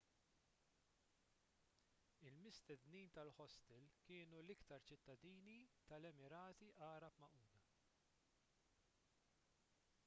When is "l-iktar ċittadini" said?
4.43-5.59